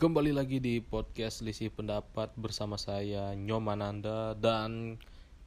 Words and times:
Kembali 0.00 0.32
lagi 0.32 0.64
di 0.64 0.80
podcast 0.80 1.44
Lisi 1.44 1.68
Pendapat 1.68 2.32
bersama 2.32 2.80
saya 2.80 3.36
Nyomananda 3.36 4.32
dan 4.32 4.96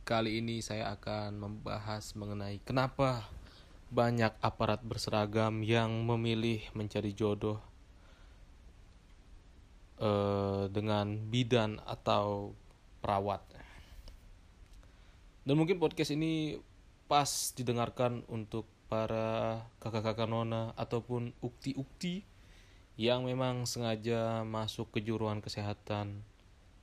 kali 0.05 0.45
ini 0.45 0.61
saya 0.61 0.93
akan 0.93 1.41
membahas 1.41 2.13
mengenai 2.13 2.61
kenapa 2.61 3.25
banyak 3.89 4.29
aparat 4.45 4.85
berseragam 4.85 5.65
yang 5.65 5.89
memilih 6.05 6.61
mencari 6.77 7.17
jodoh 7.17 7.57
eh, 9.97 10.69
dengan 10.69 11.17
bidan 11.33 11.81
atau 11.89 12.53
perawat. 13.01 13.41
Dan 15.49 15.57
mungkin 15.57 15.81
podcast 15.81 16.13
ini 16.13 16.61
pas 17.09 17.57
didengarkan 17.57 18.21
untuk 18.29 18.69
para 18.85 19.65
kakak-kakak 19.81 20.29
nona 20.29 20.77
ataupun 20.77 21.33
ukti-ukti 21.41 22.32
yang 22.93 23.25
memang 23.25 23.65
sengaja 23.65 24.45
masuk 24.45 24.93
ke 24.93 24.99
juruan 25.01 25.41
kesehatan 25.41 26.21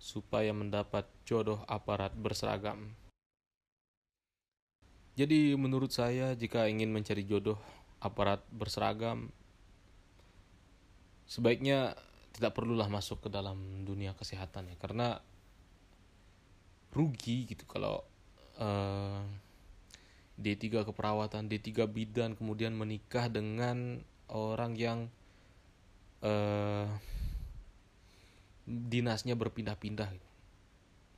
supaya 0.01 0.51
mendapat 0.51 1.07
jodoh 1.23 1.63
aparat 1.71 2.11
berseragam. 2.19 2.97
Jadi 5.15 5.55
menurut 5.55 5.93
saya 5.93 6.33
jika 6.35 6.67
ingin 6.67 6.91
mencari 6.91 7.23
jodoh 7.29 7.61
aparat 8.01 8.41
berseragam 8.49 9.29
sebaiknya 11.29 11.95
tidak 12.35 12.57
perlulah 12.57 12.89
masuk 12.89 13.23
ke 13.23 13.29
dalam 13.29 13.85
dunia 13.85 14.17
kesehatan 14.17 14.73
ya 14.73 14.77
karena 14.81 15.21
rugi 16.91 17.47
gitu 17.47 17.69
kalau 17.71 18.03
uh, 18.59 19.23
D3 20.41 20.89
keperawatan, 20.89 21.53
D3 21.53 21.85
bidan 21.87 22.33
kemudian 22.35 22.73
menikah 22.73 23.29
dengan 23.29 24.01
orang 24.33 24.73
yang 24.75 25.13
uh, 26.25 26.87
dinasnya 28.67 29.35
berpindah-pindah 29.35 30.11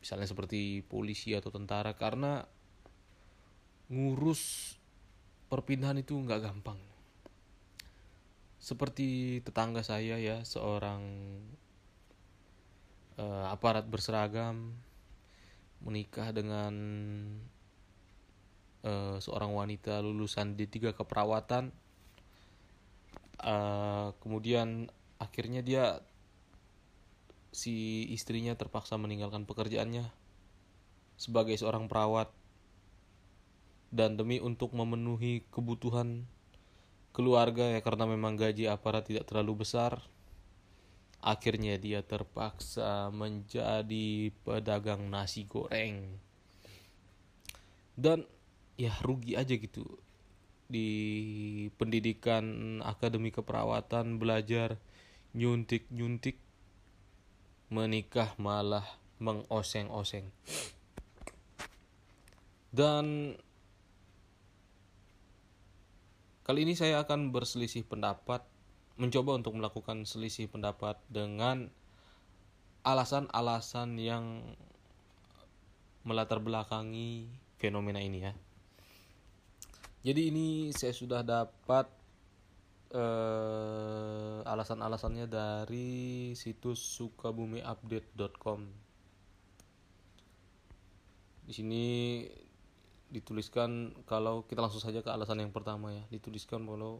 misalnya 0.03 0.27
seperti 0.27 0.83
polisi 0.83 1.31
atau 1.31 1.55
tentara 1.55 1.95
karena 1.95 2.43
ngurus 3.87 4.75
perpindahan 5.47 6.03
itu 6.03 6.19
nggak 6.19 6.43
gampang. 6.43 6.81
Seperti 8.59 9.39
tetangga 9.47 9.87
saya 9.87 10.19
ya 10.19 10.43
seorang 10.43 11.03
uh, 13.21 13.47
aparat 13.53 13.87
berseragam 13.87 14.75
menikah 15.83 16.35
dengan 16.35 16.75
uh, 18.83 19.19
seorang 19.23 19.55
wanita 19.55 20.03
lulusan 20.03 20.59
D3 20.59 20.95
keperawatan 20.99 21.71
uh, 23.43 24.15
kemudian 24.23 24.89
akhirnya 25.19 25.61
dia 25.63 25.85
si 27.53 28.09
istrinya 28.09 28.57
terpaksa 28.57 28.97
meninggalkan 28.97 29.45
pekerjaannya 29.45 30.09
sebagai 31.21 31.55
seorang 31.59 31.87
perawat. 31.87 32.33
Dan 33.93 34.17
demi 34.17 34.41
untuk 34.41 34.73
memenuhi 34.73 35.45
kebutuhan 35.53 36.25
keluarga 37.13 37.69
ya 37.77 37.85
karena 37.85 38.09
memang 38.09 38.41
gaji 38.41 38.65
aparat 38.73 39.05
tidak 39.05 39.29
terlalu 39.29 39.69
besar 39.69 40.01
akhirnya 41.23 41.79
dia 41.79 42.03
terpaksa 42.03 43.13
menjadi 43.15 44.35
pedagang 44.43 45.07
nasi 45.07 45.47
goreng. 45.47 46.19
Dan 47.95 48.27
ya 48.75 48.91
rugi 49.05 49.39
aja 49.39 49.55
gitu 49.55 50.02
di 50.73 50.91
pendidikan 51.77 52.81
akademi 52.81 53.29
keperawatan 53.29 54.17
belajar 54.17 54.81
nyuntik-nyuntik 55.37 56.41
menikah 57.69 58.33
malah 58.41 58.85
mengoseng-oseng. 59.21 60.33
Dan 62.73 63.37
kali 66.49 66.65
ini 66.65 66.73
saya 66.73 67.05
akan 67.05 67.29
berselisih 67.37 67.85
pendapat 67.85 68.41
mencoba 68.97 69.37
untuk 69.37 69.53
melakukan 69.61 70.09
selisih 70.09 70.49
pendapat 70.49 70.97
dengan 71.13 71.69
alasan-alasan 72.81 74.01
yang 74.01 74.57
melatar 76.03 76.41
belakangi 76.41 77.29
fenomena 77.61 78.03
ini 78.03 78.27
ya 78.27 78.33
jadi 80.03 80.35
ini 80.35 80.75
saya 80.75 80.91
sudah 80.91 81.23
dapat 81.23 81.87
uh, 82.91 84.43
alasan-alasannya 84.43 85.31
dari 85.31 86.35
situs 86.35 86.83
sukabumiupdate.com. 86.99 88.61
Di 91.47 91.53
sini 91.55 91.87
dituliskan 93.15 93.95
kalau 94.03 94.43
kita 94.51 94.67
langsung 94.67 94.83
saja 94.83 95.07
ke 95.07 95.11
alasan 95.15 95.39
yang 95.39 95.55
pertama 95.55 95.95
ya, 95.95 96.03
dituliskan 96.11 96.67
kalau 96.67 96.99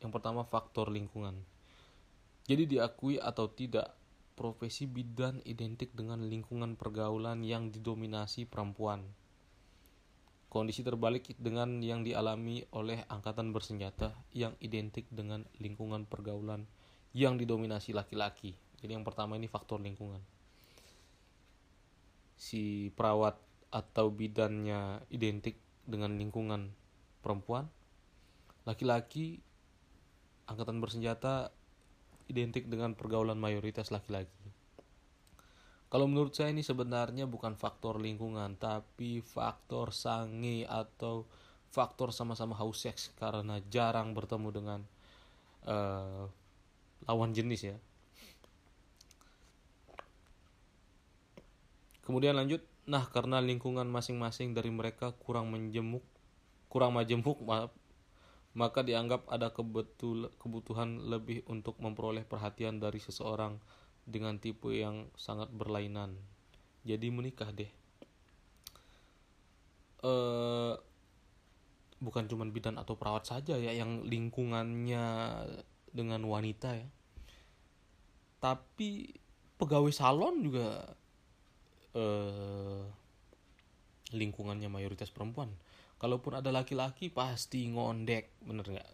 yang 0.00 0.08
pertama 0.08 0.40
faktor 0.48 0.88
lingkungan. 0.88 1.44
Jadi 2.48 2.64
diakui 2.64 3.20
atau 3.20 3.52
tidak 3.52 3.92
profesi 4.32 4.88
bidan 4.88 5.44
identik 5.44 5.92
dengan 5.92 6.24
lingkungan 6.24 6.72
pergaulan 6.80 7.44
yang 7.44 7.68
didominasi 7.68 8.48
perempuan 8.48 9.04
Kondisi 10.50 10.82
terbalik 10.82 11.30
dengan 11.38 11.78
yang 11.78 12.02
dialami 12.02 12.66
oleh 12.74 13.06
angkatan 13.06 13.54
bersenjata 13.54 14.10
yang 14.34 14.58
identik 14.58 15.06
dengan 15.06 15.46
lingkungan 15.62 16.10
pergaulan 16.10 16.66
yang 17.14 17.38
didominasi 17.38 17.94
laki-laki. 17.94 18.58
Jadi 18.82 18.98
yang 18.98 19.06
pertama 19.06 19.38
ini 19.38 19.46
faktor 19.46 19.78
lingkungan. 19.78 20.18
Si 22.34 22.90
perawat 22.98 23.38
atau 23.70 24.10
bidannya 24.10 25.06
identik 25.14 25.54
dengan 25.86 26.18
lingkungan 26.18 26.74
perempuan. 27.22 27.70
Laki-laki 28.66 29.38
angkatan 30.50 30.82
bersenjata 30.82 31.54
identik 32.26 32.66
dengan 32.66 32.98
pergaulan 32.98 33.38
mayoritas 33.38 33.94
laki-laki. 33.94 34.50
Kalau 35.90 36.06
menurut 36.06 36.30
saya 36.30 36.54
ini 36.54 36.62
sebenarnya 36.62 37.26
bukan 37.26 37.58
faktor 37.58 37.98
lingkungan, 37.98 38.54
tapi 38.54 39.18
faktor 39.26 39.90
sange 39.90 40.62
atau 40.62 41.26
faktor 41.74 42.14
sama-sama 42.14 42.54
haus 42.62 42.86
seks 42.86 43.10
karena 43.18 43.58
jarang 43.74 44.14
bertemu 44.14 44.48
dengan 44.54 44.80
uh, 45.66 46.30
lawan 47.10 47.34
jenis 47.34 47.74
ya. 47.74 47.76
Kemudian 52.06 52.38
lanjut, 52.38 52.62
nah 52.86 53.06
karena 53.10 53.42
lingkungan 53.42 53.86
masing-masing 53.90 54.54
dari 54.54 54.70
mereka 54.70 55.10
kurang 55.26 55.50
menjemuk, 55.50 56.06
kurang 56.70 56.94
majemuk, 56.94 57.42
maaf, 57.42 57.74
maka 58.54 58.86
dianggap 58.86 59.26
ada 59.26 59.50
kebetul, 59.50 60.30
kebutuhan 60.38 61.06
lebih 61.10 61.42
untuk 61.50 61.78
memperoleh 61.82 62.22
perhatian 62.22 62.78
dari 62.78 63.02
seseorang 63.02 63.58
dengan 64.10 64.36
tipe 64.42 64.74
yang 64.74 65.08
sangat 65.14 65.48
berlainan. 65.54 66.18
Jadi 66.82 67.08
menikah 67.08 67.48
deh. 67.54 67.70
Uh, 70.00 70.74
bukan 72.00 72.24
cuma 72.24 72.48
bidan 72.48 72.80
atau 72.80 72.96
perawat 72.96 73.28
saja 73.28 73.60
ya 73.60 73.76
yang 73.76 74.02
lingkungannya 74.08 75.04
dengan 75.92 76.24
wanita 76.24 76.74
ya. 76.74 76.88
Tapi 78.40 79.12
pegawai 79.60 79.92
salon 79.92 80.40
juga 80.40 80.96
uh, 81.92 82.82
lingkungannya 84.16 84.72
mayoritas 84.72 85.12
perempuan. 85.12 85.52
Kalaupun 86.00 86.40
ada 86.40 86.48
laki-laki 86.48 87.12
pasti 87.12 87.68
ngondek 87.68 88.40
bener 88.40 88.64
nggak? 88.64 88.90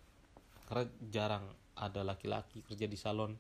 Karena 0.67 0.85
jarang 1.07 1.45
ada 1.79 2.03
laki-laki 2.03 2.67
kerja 2.67 2.91
di 2.91 2.99
salon 2.99 3.39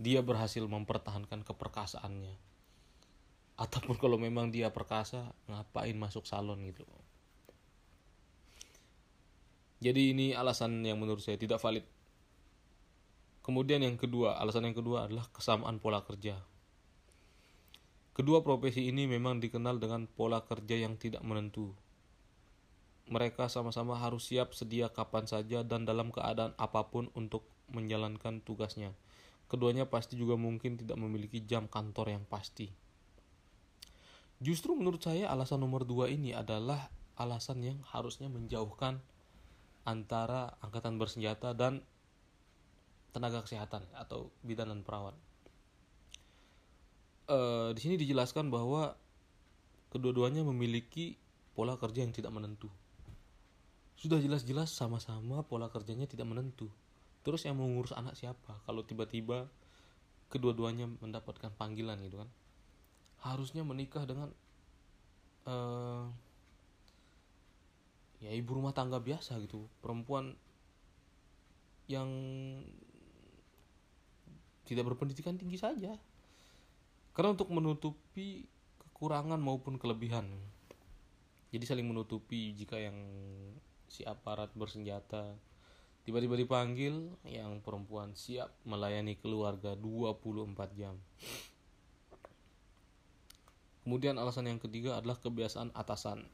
dia 0.00 0.24
berhasil 0.24 0.64
mempertahankan 0.64 1.44
keperkasaannya. 1.44 2.32
Ataupun 3.60 4.00
kalau 4.00 4.16
memang 4.16 4.48
dia 4.48 4.72
perkasa 4.72 5.28
ngapain 5.44 5.92
masuk 5.92 6.24
salon 6.24 6.56
gitu. 6.64 6.88
Jadi 9.84 10.16
ini 10.16 10.32
alasan 10.32 10.80
yang 10.80 10.96
menurut 10.96 11.20
saya 11.20 11.36
tidak 11.36 11.60
valid. 11.60 11.84
Kemudian 13.44 13.84
yang 13.84 14.00
kedua 14.00 14.40
alasan 14.40 14.64
yang 14.64 14.76
kedua 14.76 15.04
adalah 15.04 15.28
kesamaan 15.36 15.76
pola 15.76 16.00
kerja. 16.00 16.40
Kedua 18.16 18.40
profesi 18.40 18.88
ini 18.88 19.04
memang 19.04 19.40
dikenal 19.40 19.76
dengan 19.80 20.08
pola 20.08 20.40
kerja 20.44 20.80
yang 20.80 20.96
tidak 20.96 21.20
menentu. 21.24 21.76
Mereka 23.12 23.52
sama-sama 23.52 24.00
harus 24.00 24.28
siap 24.32 24.56
sedia 24.56 24.88
kapan 24.88 25.28
saja 25.28 25.60
dan 25.64 25.84
dalam 25.84 26.08
keadaan 26.12 26.56
apa 26.56 26.88
pun 26.88 27.12
untuk 27.12 27.44
menjalankan 27.72 28.40
tugasnya 28.44 28.92
Keduanya 29.50 29.90
pasti 29.90 30.14
juga 30.14 30.38
mungkin 30.38 30.78
tidak 30.78 30.94
memiliki 30.94 31.42
jam 31.42 31.66
kantor 31.66 32.14
yang 32.14 32.24
pasti. 32.24 32.70
Justru 34.38 34.78
menurut 34.78 35.02
saya 35.02 35.26
alasan 35.28 35.60
nomor 35.60 35.82
dua 35.82 36.06
ini 36.06 36.30
adalah 36.30 36.88
alasan 37.18 37.60
yang 37.60 37.78
harusnya 37.84 38.30
menjauhkan 38.30 39.02
antara 39.84 40.54
angkatan 40.62 40.96
bersenjata 40.96 41.52
dan 41.52 41.82
tenaga 43.10 43.42
kesehatan 43.42 43.84
atau 43.92 44.30
bidan 44.46 44.70
dan 44.70 44.86
perawat. 44.86 45.18
eh, 47.30 47.70
di 47.74 47.80
sini 47.82 47.94
dijelaskan 47.94 48.50
bahwa 48.50 48.98
kedua-duanya 49.94 50.42
memiliki 50.42 51.14
pola 51.54 51.78
kerja 51.78 52.02
yang 52.02 52.10
tidak 52.10 52.34
menentu. 52.34 52.66
Sudah 53.94 54.18
jelas-jelas 54.18 54.72
sama-sama 54.74 55.46
pola 55.46 55.70
kerjanya 55.70 56.10
tidak 56.10 56.26
menentu. 56.26 56.66
Terus 57.20 57.44
yang 57.44 57.60
mau 57.60 57.68
ngurus 57.68 57.92
anak 57.92 58.16
siapa? 58.16 58.60
Kalau 58.64 58.80
tiba-tiba 58.84 59.48
kedua-duanya 60.32 60.88
mendapatkan 60.88 61.52
panggilan 61.58 62.00
gitu 62.06 62.22
kan. 62.22 62.30
Harusnya 63.20 63.60
menikah 63.66 64.08
dengan 64.08 64.32
eh, 65.44 66.04
ya 68.24 68.30
ibu 68.32 68.50
rumah 68.56 68.72
tangga 68.72 68.96
biasa 68.96 69.36
gitu. 69.44 69.68
Perempuan 69.84 70.32
yang 71.90 72.08
tidak 74.64 74.86
berpendidikan 74.94 75.34
tinggi 75.34 75.58
saja. 75.58 75.98
Karena 77.10 77.34
untuk 77.34 77.50
menutupi 77.50 78.46
kekurangan 78.78 79.42
maupun 79.42 79.76
kelebihan. 79.76 80.30
Jadi 81.50 81.64
saling 81.66 81.90
menutupi 81.90 82.54
jika 82.54 82.78
yang 82.78 82.94
si 83.90 84.06
aparat 84.06 84.54
bersenjata 84.54 85.34
tiba-tiba 86.04 86.36
dipanggil 86.36 87.12
yang 87.28 87.60
perempuan 87.60 88.16
siap 88.16 88.50
melayani 88.64 89.16
keluarga 89.20 89.76
24 89.76 90.78
jam. 90.78 90.96
Kemudian 93.84 94.16
alasan 94.20 94.48
yang 94.48 94.60
ketiga 94.60 95.00
adalah 95.00 95.16
kebiasaan 95.18 95.72
atasan. 95.72 96.24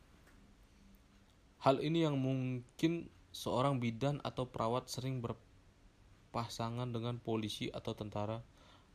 Hal 1.63 1.83
ini 1.83 2.05
yang 2.07 2.19
mungkin 2.19 3.11
seorang 3.35 3.83
bidan 3.83 4.23
atau 4.23 4.47
perawat 4.47 4.87
sering 4.87 5.23
berpasangan 5.25 6.91
dengan 6.91 7.19
polisi 7.19 7.73
atau 7.73 7.95
tentara 7.97 8.43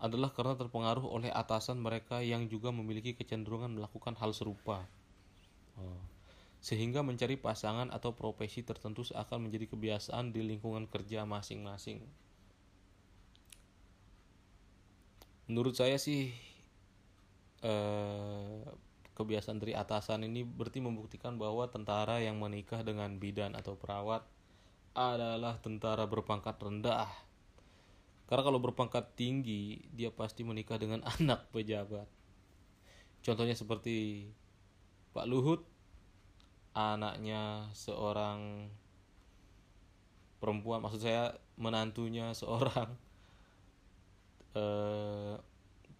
adalah 0.02 0.34
karena 0.34 0.58
terpengaruh 0.58 1.06
oleh 1.06 1.30
atasan 1.30 1.78
mereka 1.78 2.24
yang 2.26 2.50
juga 2.50 2.74
memiliki 2.74 3.14
kecenderungan 3.14 3.76
melakukan 3.76 4.18
hal 4.18 4.34
serupa. 4.34 4.88
Oh 5.78 6.11
sehingga 6.62 7.02
mencari 7.02 7.42
pasangan 7.42 7.90
atau 7.90 8.14
profesi 8.14 8.62
tertentu 8.62 9.02
seakan 9.02 9.50
menjadi 9.50 9.66
kebiasaan 9.66 10.30
di 10.30 10.46
lingkungan 10.46 10.86
kerja 10.86 11.26
masing-masing. 11.26 12.06
Menurut 15.50 15.74
saya 15.74 15.98
sih 15.98 16.30
eh, 17.66 18.62
kebiasaan 19.18 19.58
dari 19.58 19.74
atasan 19.74 20.22
ini 20.30 20.46
berarti 20.46 20.86
membuktikan 20.86 21.42
bahwa 21.42 21.66
tentara 21.66 22.22
yang 22.22 22.38
menikah 22.38 22.86
dengan 22.86 23.18
bidan 23.18 23.58
atau 23.58 23.74
perawat 23.74 24.22
adalah 24.94 25.58
tentara 25.60 26.06
berpangkat 26.06 26.62
rendah. 26.62 27.10
Karena 28.30 28.44
kalau 28.48 28.64
berpangkat 28.64 29.18
tinggi, 29.18 29.82
dia 29.92 30.14
pasti 30.14 30.46
menikah 30.46 30.78
dengan 30.80 31.04
anak 31.18 31.50
pejabat. 31.50 32.06
Contohnya 33.26 33.58
seperti 33.58 34.30
Pak 35.12 35.26
Luhut 35.28 35.71
anaknya 36.72 37.68
seorang 37.76 38.72
perempuan 40.40 40.82
maksud 40.82 41.04
saya 41.04 41.36
menantunya 41.60 42.32
seorang 42.34 42.90
eh, 44.62 45.36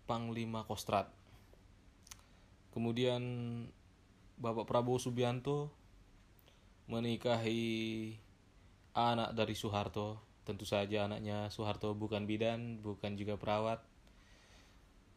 panglima 0.08 0.64
kostrat. 0.64 1.12
Kemudian 2.72 3.22
Bapak 4.40 4.64
Prabowo 4.66 4.98
Subianto 4.98 5.70
menikahi 6.88 8.16
anak 8.96 9.36
dari 9.36 9.54
Soeharto. 9.54 10.20
Tentu 10.42 10.66
saja 10.66 11.06
anaknya 11.06 11.52
Soeharto 11.54 11.94
bukan 11.94 12.26
bidan 12.26 12.82
bukan 12.82 13.14
juga 13.20 13.38
perawat 13.38 13.91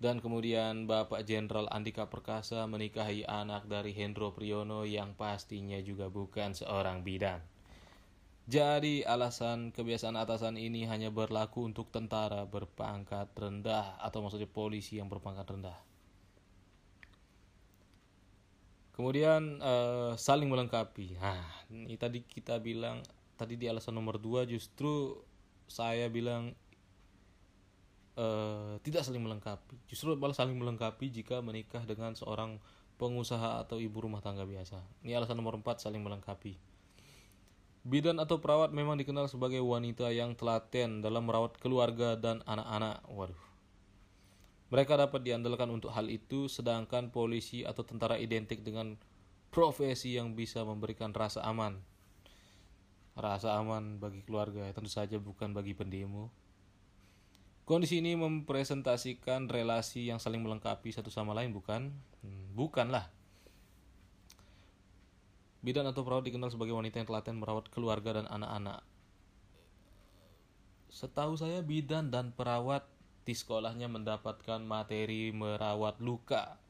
dan 0.04 0.20
kemudian 0.20 0.84
Bapak 0.84 1.24
Jenderal 1.24 1.64
Andika 1.72 2.12
Perkasa 2.12 2.68
menikahi 2.68 3.24
anak 3.24 3.64
dari 3.64 3.96
Hendro 3.96 4.36
Priyono 4.36 4.84
yang 4.84 5.16
pastinya 5.16 5.80
juga 5.80 6.12
bukan 6.12 6.52
seorang 6.52 7.00
bidan. 7.00 7.40
Jadi 8.44 9.00
alasan 9.08 9.72
kebiasaan 9.72 10.20
atasan 10.20 10.60
ini 10.60 10.84
hanya 10.84 11.08
berlaku 11.08 11.64
untuk 11.64 11.88
tentara 11.88 12.44
berpangkat 12.44 13.32
rendah 13.32 13.96
atau 13.96 14.20
maksudnya 14.20 14.44
polisi 14.44 15.00
yang 15.00 15.08
berpangkat 15.08 15.48
rendah. 15.48 15.78
Kemudian 18.92 19.64
uh, 19.64 20.12
saling 20.20 20.52
melengkapi. 20.52 21.16
Nah, 21.16 21.48
ini 21.72 21.96
tadi 21.96 22.20
kita 22.20 22.60
bilang 22.60 23.00
tadi 23.40 23.56
di 23.56 23.72
alasan 23.72 23.96
nomor 23.96 24.20
dua 24.20 24.44
justru 24.44 25.16
saya 25.64 26.12
bilang 26.12 26.52
uh, 28.19 28.78
tidak 28.82 29.06
saling 29.06 29.22
melengkapi. 29.22 29.76
Justru 29.90 30.14
malah 30.19 30.34
saling 30.34 30.56
melengkapi 30.58 31.11
jika 31.11 31.38
menikah 31.43 31.82
dengan 31.87 32.14
seorang 32.14 32.58
pengusaha 32.96 33.62
atau 33.62 33.82
ibu 33.82 33.99
rumah 34.02 34.22
tangga 34.22 34.46
biasa. 34.46 34.78
Ini 35.02 35.19
alasan 35.19 35.38
nomor 35.38 35.58
empat 35.58 35.82
saling 35.82 36.02
melengkapi. 36.02 36.56
Bidan 37.84 38.16
atau 38.16 38.40
perawat 38.40 38.72
memang 38.72 38.96
dikenal 38.96 39.28
sebagai 39.28 39.61
wanita 39.61 40.08
yang 40.08 40.32
telaten 40.32 41.05
dalam 41.05 41.28
merawat 41.28 41.61
keluarga 41.61 42.16
dan 42.16 42.40
anak-anak. 42.49 43.05
Waduh. 43.12 43.43
Mereka 44.72 44.96
dapat 44.96 45.20
diandalkan 45.20 45.69
untuk 45.69 45.93
hal 45.93 46.08
itu, 46.08 46.49
sedangkan 46.49 47.12
polisi 47.12 47.61
atau 47.62 47.84
tentara 47.84 48.16
identik 48.16 48.64
dengan 48.64 48.96
profesi 49.52 50.16
yang 50.16 50.32
bisa 50.32 50.64
memberikan 50.64 51.12
rasa 51.12 51.44
aman. 51.44 51.78
Rasa 53.14 53.55
aman 53.55 54.00
bagi 54.02 54.25
keluarga, 54.25 54.66
tentu 54.72 54.90
saja 54.90 55.20
bukan 55.20 55.52
bagi 55.55 55.76
pendemo. 55.76 56.32
Kondisi 57.64 58.05
ini 58.05 58.12
mempresentasikan 58.12 59.49
relasi 59.49 60.12
yang 60.12 60.20
saling 60.20 60.44
melengkapi 60.44 60.93
satu 60.93 61.08
sama 61.08 61.32
lain, 61.32 61.49
bukan? 61.56 61.96
Hmm, 62.20 62.52
bukanlah. 62.52 63.08
Bidan 65.64 65.88
atau 65.88 66.05
perawat 66.05 66.28
dikenal 66.28 66.52
sebagai 66.52 66.76
wanita 66.76 67.00
yang 67.00 67.08
telaten 67.08 67.40
merawat 67.40 67.72
keluarga 67.72 68.20
dan 68.20 68.28
anak-anak. 68.28 68.84
Setahu 70.93 71.40
saya 71.40 71.64
bidan 71.64 72.12
dan 72.12 72.37
perawat 72.37 72.84
di 73.25 73.32
sekolahnya 73.32 73.88
mendapatkan 73.88 74.61
materi 74.61 75.32
merawat 75.32 76.05
luka, 76.05 76.61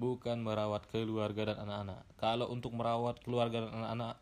bukan 0.00 0.40
merawat 0.40 0.88
keluarga 0.88 1.52
dan 1.52 1.68
anak-anak. 1.68 2.08
Kalau 2.16 2.48
untuk 2.48 2.72
merawat 2.72 3.20
keluarga 3.20 3.68
dan 3.68 3.84
anak-anak, 3.84 4.16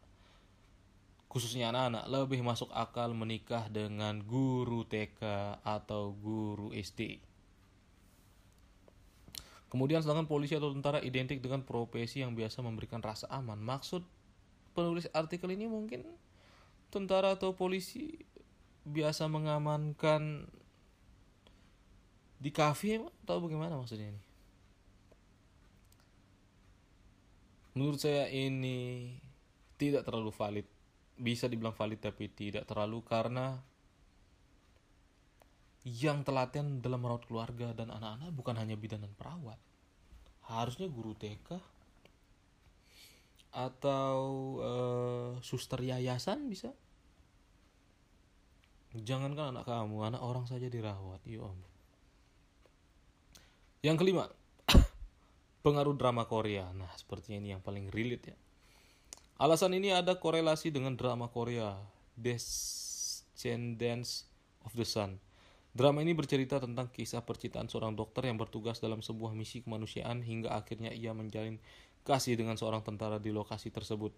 khususnya 1.26 1.75
anak-anak 1.75 2.05
lebih 2.08 2.40
masuk 2.40 2.70
akal 2.73 3.12
menikah 3.12 3.67
dengan 3.69 4.23
guru 4.23 4.87
TK 4.87 5.21
atau 5.66 6.14
guru 6.14 6.71
SD. 6.73 7.21
Kemudian 9.66 10.00
sedangkan 10.00 10.30
polisi 10.30 10.54
atau 10.54 10.71
tentara 10.71 11.02
identik 11.02 11.42
dengan 11.42 11.61
profesi 11.66 12.23
yang 12.23 12.38
biasa 12.38 12.62
memberikan 12.62 13.02
rasa 13.02 13.26
aman. 13.28 13.59
Maksud 13.59 14.06
penulis 14.73 15.11
artikel 15.11 15.50
ini 15.52 15.66
mungkin 15.66 16.06
tentara 16.88 17.35
atau 17.35 17.52
polisi 17.52 18.23
biasa 18.87 19.26
mengamankan 19.26 20.47
di 22.38 22.50
kafe 22.54 23.02
atau 23.26 23.42
bagaimana 23.42 23.75
maksudnya 23.75 24.14
ini? 24.14 24.23
Menurut 27.76 28.00
saya 28.00 28.30
ini 28.33 29.12
tidak 29.76 30.09
terlalu 30.09 30.33
valid 30.33 30.66
bisa 31.16 31.49
dibilang 31.49 31.73
valid 31.73 32.00
tapi 32.00 32.28
tidak 32.28 32.68
terlalu 32.68 33.00
karena 33.00 33.56
yang 35.87 36.26
telaten 36.26 36.82
dalam 36.82 36.99
merawat 36.99 37.25
keluarga 37.30 37.70
dan 37.73 37.94
anak-anak 37.94 38.35
bukan 38.35 38.58
hanya 38.58 38.75
bidan 38.75 39.06
dan 39.06 39.14
perawat. 39.14 39.56
Harusnya 40.46 40.90
guru 40.90 41.14
TK 41.14 41.58
atau 43.56 44.18
uh, 44.61 45.32
suster 45.40 45.80
yayasan 45.80 46.50
bisa. 46.50 46.75
Jangankan 48.96 49.54
anak 49.54 49.64
kamu 49.68 50.11
anak 50.11 50.23
orang 50.26 50.44
saja 50.50 50.66
dirawat. 50.66 51.23
Ya 51.23 51.46
om. 51.46 51.58
Yang 53.87 53.96
kelima 54.02 54.25
pengaruh 55.64 55.94
drama 55.94 56.26
Korea. 56.26 56.66
Nah 56.75 56.90
sepertinya 56.99 57.38
ini 57.38 57.49
yang 57.54 57.62
paling 57.62 57.94
relate 57.94 58.35
ya 58.35 58.37
Alasan 59.37 59.76
ini 59.76 59.93
ada 59.93 60.16
korelasi 60.16 60.73
dengan 60.73 60.97
drama 60.97 61.28
Korea, 61.28 61.76
Descendants 62.16 64.25
of 64.64 64.73
the 64.73 64.88
Sun. 64.88 65.21
Drama 65.76 66.00
ini 66.00 66.16
bercerita 66.16 66.57
tentang 66.57 66.88
kisah 66.88 67.21
percintaan 67.21 67.69
seorang 67.69 67.93
dokter 67.93 68.25
yang 68.25 68.40
bertugas 68.40 68.81
dalam 68.81 69.05
sebuah 69.05 69.37
misi 69.37 69.61
kemanusiaan 69.61 70.25
hingga 70.25 70.57
akhirnya 70.57 70.88
ia 70.88 71.12
menjalin 71.12 71.61
kasih 72.09 72.40
dengan 72.40 72.57
seorang 72.57 72.81
tentara 72.81 73.21
di 73.21 73.28
lokasi 73.28 73.69
tersebut. 73.69 74.16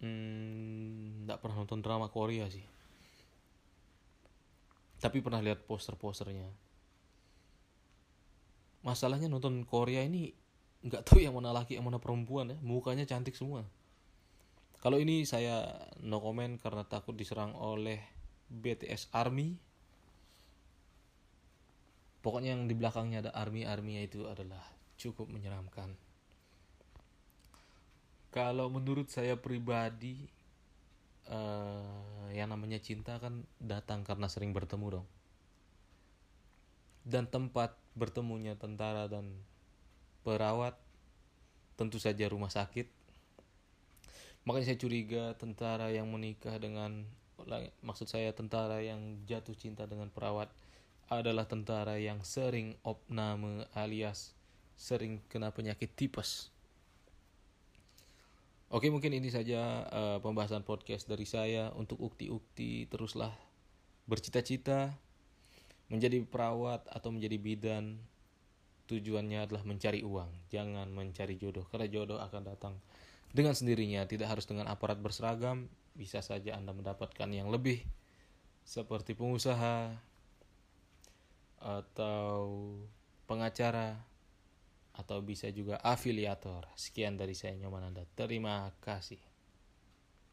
Hmm, 0.00 1.28
tidak 1.28 1.44
pernah 1.44 1.60
nonton 1.60 1.84
drama 1.84 2.08
Korea 2.08 2.48
sih. 2.48 2.64
Tapi 5.04 5.20
pernah 5.20 5.44
lihat 5.44 5.68
poster-posternya. 5.68 6.48
Masalahnya 8.88 9.28
nonton 9.28 9.68
Korea 9.68 10.00
ini 10.00 10.43
nggak 10.84 11.02
tahu 11.08 11.24
yang 11.24 11.32
mana 11.32 11.56
laki 11.56 11.80
yang 11.80 11.88
mana 11.88 11.96
perempuan 11.96 12.52
ya. 12.52 12.58
Mukanya 12.60 13.08
cantik 13.08 13.32
semua. 13.32 13.64
Kalau 14.84 15.00
ini 15.00 15.24
saya 15.24 15.64
no 16.04 16.20
comment 16.20 16.60
karena 16.60 16.84
takut 16.84 17.16
diserang 17.16 17.56
oleh 17.56 18.04
BTS 18.52 19.08
Army. 19.16 19.56
Pokoknya 22.20 22.56
yang 22.56 22.68
di 22.68 22.76
belakangnya 22.76 23.28
ada 23.28 23.32
army 23.36 23.68
army 23.68 24.00
itu 24.00 24.24
adalah 24.24 24.60
cukup 24.96 25.28
menyeramkan. 25.28 25.92
Kalau 28.32 28.72
menurut 28.72 29.12
saya 29.12 29.36
pribadi 29.36 30.24
uh, 31.28 32.32
yang 32.32 32.48
namanya 32.48 32.80
cinta 32.80 33.20
kan 33.20 33.44
datang 33.60 34.08
karena 34.08 34.24
sering 34.32 34.56
bertemu 34.56 35.00
dong. 35.00 35.06
Dan 37.04 37.28
tempat 37.28 37.76
bertemunya 37.92 38.56
tentara 38.56 39.04
dan 39.04 39.28
perawat 40.24 40.74
tentu 41.76 42.00
saja 42.00 42.24
rumah 42.26 42.50
sakit. 42.50 42.88
Makanya 44.48 44.72
saya 44.72 44.78
curiga 44.80 45.24
tentara 45.36 45.92
yang 45.92 46.08
menikah 46.08 46.56
dengan 46.56 47.04
maksud 47.84 48.08
saya 48.08 48.32
tentara 48.32 48.80
yang 48.80 49.20
jatuh 49.28 49.52
cinta 49.52 49.84
dengan 49.84 50.08
perawat 50.08 50.48
adalah 51.12 51.44
tentara 51.44 52.00
yang 52.00 52.24
sering 52.24 52.80
opname 52.80 53.68
alias 53.76 54.32
sering 54.74 55.22
kena 55.30 55.54
penyakit 55.54 55.92
tipes. 55.94 56.50
Oke, 58.74 58.90
mungkin 58.90 59.14
ini 59.14 59.30
saja 59.30 59.86
uh, 59.86 60.18
pembahasan 60.18 60.66
podcast 60.66 61.06
dari 61.06 61.22
saya. 61.22 61.70
Untuk 61.78 62.02
ukti-ukti 62.02 62.90
teruslah 62.90 63.30
bercita-cita 64.10 64.90
menjadi 65.86 66.18
perawat 66.26 66.82
atau 66.90 67.14
menjadi 67.14 67.38
bidan 67.38 68.02
tujuannya 68.86 69.48
adalah 69.48 69.64
mencari 69.64 70.04
uang, 70.04 70.50
jangan 70.52 70.88
mencari 70.92 71.40
jodoh 71.40 71.64
karena 71.68 71.88
jodoh 71.88 72.18
akan 72.20 72.42
datang 72.44 72.74
dengan 73.34 73.56
sendirinya, 73.56 74.06
tidak 74.06 74.30
harus 74.30 74.46
dengan 74.46 74.70
aparat 74.70 75.02
berseragam, 75.02 75.66
bisa 75.98 76.22
saja 76.22 76.54
Anda 76.54 76.70
mendapatkan 76.70 77.26
yang 77.34 77.50
lebih 77.50 77.82
seperti 78.62 79.18
pengusaha 79.18 79.90
atau 81.58 82.38
pengacara 83.26 83.98
atau 84.94 85.18
bisa 85.18 85.50
juga 85.50 85.82
afiliator. 85.82 86.70
Sekian 86.78 87.18
dari 87.18 87.34
saya 87.34 87.58
Nyoman 87.58 87.90
Anda. 87.90 88.06
Terima 88.14 88.70
kasih. 88.78 89.33